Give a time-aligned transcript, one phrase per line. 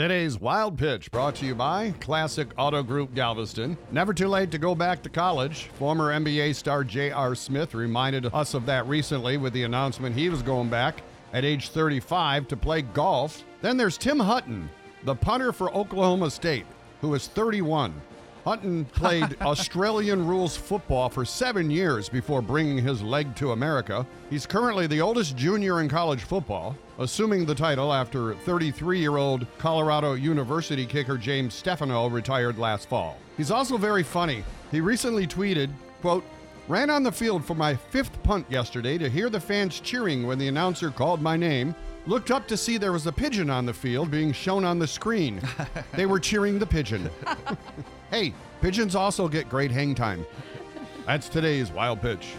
[0.00, 3.76] Today's Wild Pitch brought to you by Classic Auto Group Galveston.
[3.92, 5.64] Never too late to go back to college.
[5.74, 7.34] Former NBA star J.R.
[7.34, 11.02] Smith reminded us of that recently with the announcement he was going back
[11.34, 13.44] at age 35 to play golf.
[13.60, 14.70] Then there's Tim Hutton,
[15.04, 16.64] the punter for Oklahoma State,
[17.02, 17.92] who is 31.
[18.44, 24.06] Hutton played Australian rules football for seven years before bringing his leg to America.
[24.30, 29.46] He's currently the oldest junior in college football, assuming the title after 33 year old
[29.58, 33.16] Colorado University kicker James Stefanou retired last fall.
[33.36, 34.44] He's also very funny.
[34.70, 36.24] He recently tweeted, quote,
[36.68, 40.38] Ran on the field for my fifth punt yesterday to hear the fans cheering when
[40.38, 41.74] the announcer called my name.
[42.06, 44.86] Looked up to see there was a pigeon on the field being shown on the
[44.86, 45.40] screen.
[45.94, 47.10] they were cheering the pigeon.
[48.10, 50.26] hey, pigeons also get great hang time.
[51.06, 52.34] That's today's wild pitch.